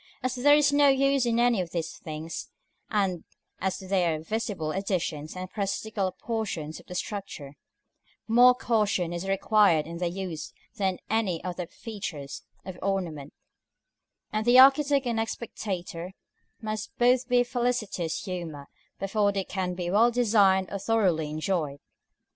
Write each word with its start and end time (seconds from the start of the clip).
As 0.23 0.33
there 0.33 0.55
is 0.55 0.73
no 0.73 0.87
use 0.87 1.27
in 1.27 1.39
any 1.39 1.61
of 1.61 1.69
these 1.69 1.97
things, 1.99 2.49
and 2.89 3.23
as 3.59 3.77
they 3.77 4.03
are 4.07 4.17
visible 4.19 4.71
additions 4.71 5.35
and 5.35 5.47
parasitical 5.47 6.11
portions 6.13 6.79
of 6.79 6.87
the 6.87 6.95
structure, 6.95 7.53
more 8.27 8.55
caution 8.55 9.13
is 9.13 9.27
required 9.27 9.85
in 9.85 9.99
their 9.99 10.09
use 10.09 10.53
than 10.75 10.93
in 10.93 10.99
any 11.11 11.43
other 11.43 11.67
features 11.67 12.41
of 12.65 12.79
ornament, 12.81 13.31
and 14.33 14.47
the 14.47 14.57
architect 14.57 15.05
and 15.05 15.19
spectator 15.29 16.13
must 16.63 16.97
both 16.97 17.27
be 17.29 17.37
in 17.37 17.45
felicitous 17.45 18.23
humor 18.23 18.69
before 18.97 19.31
they 19.31 19.43
can 19.43 19.75
be 19.75 19.91
well 19.91 20.09
designed 20.09 20.67
or 20.71 20.79
thoroughly 20.79 21.29
enjoyed. 21.29 21.77